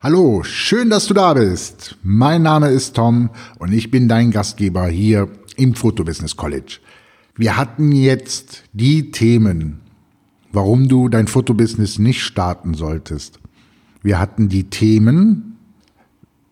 [0.00, 1.96] Hallo, schön, dass du da bist.
[2.04, 6.78] Mein Name ist Tom und ich bin dein Gastgeber hier im Fotobusiness College.
[7.36, 9.80] Wir hatten jetzt die Themen,
[10.52, 13.40] warum du dein Fotobusiness nicht starten solltest.
[14.00, 15.56] Wir hatten die Themen,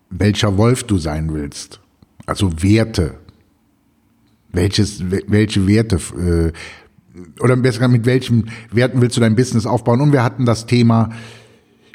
[0.09, 1.79] welcher Wolf du sein willst.
[2.25, 3.13] Also Werte.
[4.51, 6.51] Welches, welche Werte, äh,
[7.39, 10.01] oder besser mit welchen Werten willst du dein Business aufbauen?
[10.01, 11.11] Und wir hatten das Thema,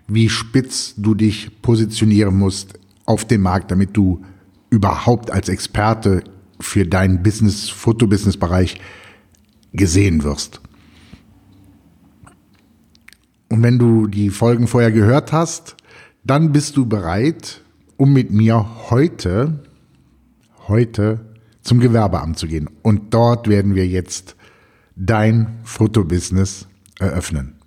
[0.09, 4.25] wie spitz du dich positionieren musst auf dem Markt, damit du
[4.71, 6.25] überhaupt als Experte
[6.61, 8.81] für deinen Business, Fotobusiness-Bereich
[9.73, 10.61] gesehen wirst.
[13.49, 15.77] Und wenn du die Folgen vorher gehört hast,
[16.25, 17.61] dann bist du bereit,
[17.97, 19.61] um mit mir heute,
[20.69, 21.21] heute
[21.63, 22.71] zum Gewerbeamt zu gehen.
[22.83, 24.37] Und dort werden wir jetzt
[24.97, 26.67] dein Fotobusiness
[26.99, 27.62] eröffnen.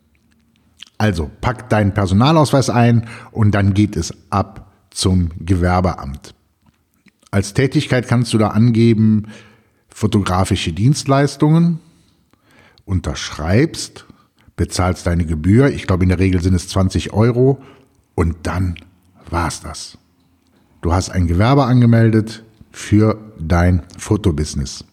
[0.97, 6.33] Also pack deinen Personalausweis ein und dann geht es ab zum Gewerbeamt.
[7.31, 9.27] Als Tätigkeit kannst du da angeben
[9.89, 11.79] fotografische Dienstleistungen,
[12.85, 14.05] unterschreibst,
[14.55, 17.61] bezahlst deine Gebühr, ich glaube in der Regel sind es 20 Euro
[18.13, 18.75] und dann
[19.29, 19.97] war's das.
[20.81, 24.85] Du hast ein Gewerbe angemeldet für dein Fotobusiness.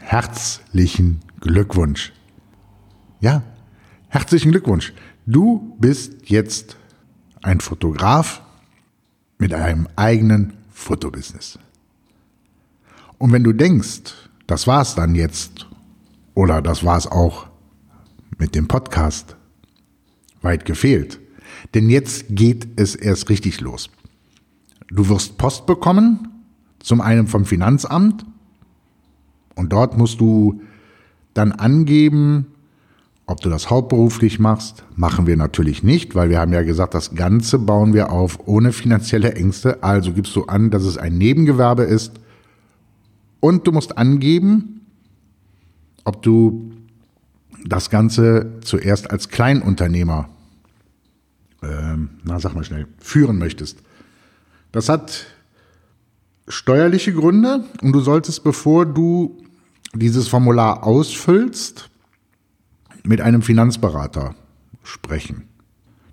[0.00, 2.12] Herzlichen Glückwunsch.
[3.20, 3.42] Ja,
[4.12, 4.92] herzlichen Glückwunsch.
[5.24, 6.76] Du bist jetzt
[7.40, 8.42] ein Fotograf
[9.38, 11.58] mit einem eigenen Fotobusiness.
[13.16, 14.12] Und wenn du denkst,
[14.46, 15.66] das war's dann jetzt
[16.34, 17.46] oder das war's auch
[18.36, 19.34] mit dem Podcast,
[20.42, 21.18] weit gefehlt.
[21.72, 23.88] Denn jetzt geht es erst richtig los.
[24.90, 26.28] Du wirst Post bekommen,
[26.80, 28.26] zum einen vom Finanzamt
[29.54, 30.60] und dort musst du
[31.32, 32.51] dann angeben,
[33.26, 37.14] ob du das hauptberuflich machst, machen wir natürlich nicht, weil wir haben ja gesagt, das
[37.14, 39.82] Ganze bauen wir auf ohne finanzielle Ängste.
[39.82, 42.12] Also gibst du an, dass es ein Nebengewerbe ist
[43.40, 44.86] und du musst angeben,
[46.04, 46.72] ob du
[47.64, 50.28] das Ganze zuerst als Kleinunternehmer,
[51.62, 53.78] ähm, na sag mal schnell, führen möchtest.
[54.72, 55.26] Das hat
[56.48, 59.38] steuerliche Gründe und du solltest, bevor du
[59.94, 61.90] dieses Formular ausfüllst,
[63.04, 64.34] mit einem Finanzberater
[64.82, 65.44] sprechen.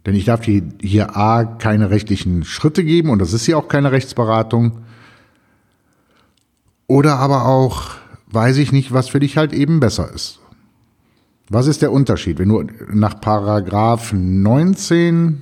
[0.05, 3.91] Denn ich darf hier, A keine rechtlichen Schritte geben und das ist hier auch keine
[3.91, 4.79] Rechtsberatung.
[6.87, 7.91] Oder aber auch
[8.31, 10.39] weiß ich nicht, was für dich halt eben besser ist.
[11.49, 12.39] Was ist der Unterschied?
[12.39, 15.41] Wenn du nach Paragraph 19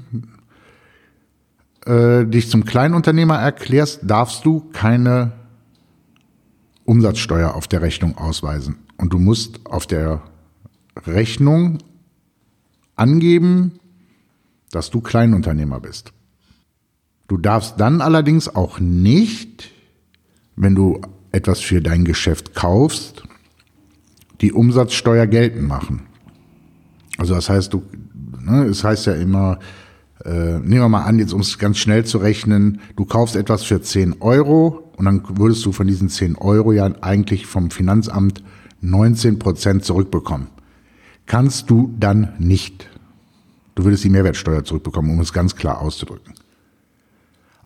[1.86, 5.34] äh, dich zum Kleinunternehmer erklärst, darfst du keine
[6.86, 8.78] Umsatzsteuer auf der Rechnung ausweisen.
[8.98, 10.22] Und du musst auf der
[11.06, 11.80] Rechnung
[12.96, 13.80] angeben,
[14.72, 16.14] dass du Kleinunternehmer bist.
[17.28, 19.72] Du darfst dann allerdings auch nicht,
[20.56, 23.24] wenn du etwas für dein Geschäft kaufst,
[24.42, 26.04] die Umsatzsteuer geltend machen.
[27.18, 27.84] Also das heißt, du,
[28.40, 29.60] ne, es heißt ja immer,
[30.24, 33.64] äh, nehmen wir mal an, jetzt um es ganz schnell zu rechnen, du kaufst etwas
[33.64, 38.44] für 10 Euro und dann würdest du von diesen 10 Euro ja eigentlich vom Finanzamt
[38.82, 40.48] 19 Prozent zurückbekommen
[41.28, 42.90] kannst du dann nicht.
[43.76, 46.34] Du würdest die Mehrwertsteuer zurückbekommen, um es ganz klar auszudrücken.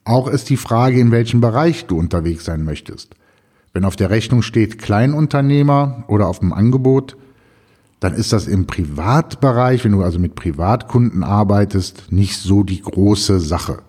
[0.04, 3.16] Auch ist die Frage, in welchem Bereich du unterwegs sein möchtest.
[3.72, 7.16] Wenn auf der Rechnung steht Kleinunternehmer oder auf dem Angebot,
[8.02, 13.40] dann ist das im Privatbereich, wenn du also mit Privatkunden arbeitest, nicht so die große
[13.40, 13.84] Sache.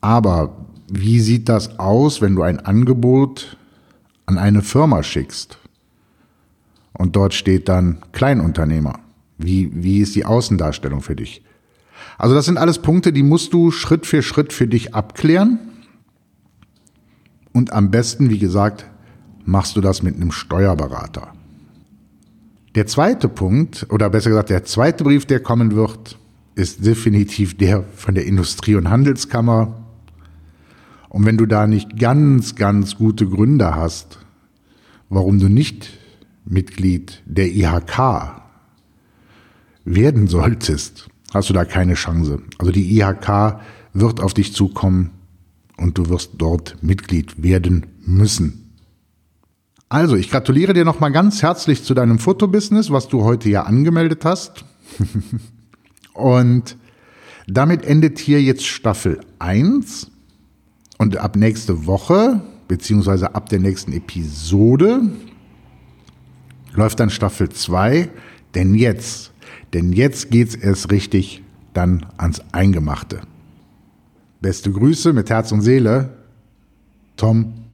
[0.00, 0.56] Aber
[0.90, 3.58] wie sieht das aus, wenn du ein Angebot
[4.24, 5.57] an eine Firma schickst?
[6.98, 8.98] Und dort steht dann Kleinunternehmer.
[9.38, 11.42] Wie, wie ist die Außendarstellung für dich?
[12.18, 15.60] Also das sind alles Punkte, die musst du Schritt für Schritt für dich abklären.
[17.52, 18.86] Und am besten, wie gesagt,
[19.44, 21.32] machst du das mit einem Steuerberater.
[22.74, 26.18] Der zweite Punkt, oder besser gesagt, der zweite Brief, der kommen wird,
[26.54, 29.84] ist definitiv der von der Industrie- und Handelskammer.
[31.08, 34.18] Und wenn du da nicht ganz, ganz gute Gründe hast,
[35.08, 35.90] warum du nicht
[36.48, 38.42] Mitglied der IHK
[39.84, 42.40] werden solltest, hast du da keine Chance.
[42.58, 43.60] Also die IHK
[43.92, 45.10] wird auf dich zukommen
[45.76, 48.64] und du wirst dort Mitglied werden müssen.
[49.90, 54.26] Also, ich gratuliere dir nochmal ganz herzlich zu deinem Fotobusiness, was du heute ja angemeldet
[54.26, 54.66] hast.
[56.12, 56.76] und
[57.46, 60.10] damit endet hier jetzt Staffel 1.
[60.98, 65.00] Und ab nächste Woche, beziehungsweise ab der nächsten Episode,
[66.72, 68.08] läuft dann Staffel 2,
[68.54, 69.32] denn jetzt,
[69.72, 71.42] denn jetzt geht's erst richtig
[71.74, 73.20] dann ans Eingemachte.
[74.40, 76.10] Beste Grüße mit Herz und Seele,
[77.16, 77.54] Tom.